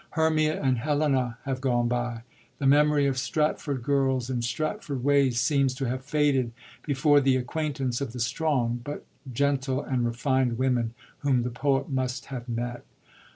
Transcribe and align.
Hermia 0.13 0.59
and 0.59 0.79
Helena 0.79 1.37
have 1.45 1.61
gone 1.61 1.87
by; 1.87 2.23
the 2.57 2.65
memory 2.65 3.05
of 3.05 3.19
Stratford 3.19 3.83
girls 3.83 4.31
and 4.31 4.43
Stratford 4.43 5.03
ways 5.03 5.39
seems 5.39 5.75
to 5.75 5.85
have 5.85 6.03
faded 6.03 6.53
before 6.83 7.21
the 7.21 7.35
acquaintance 7.35 8.01
of 8.01 8.11
the 8.11 8.19
strong, 8.19 8.81
but 8.83 9.05
gentle 9.31 9.79
and 9.83 10.03
refined 10.03 10.57
women 10.57 10.95
whom 11.19 11.43
the 11.43 11.51
poet 11.51 11.87
must 11.89 12.25
have 12.33 12.49
met. 12.49 12.83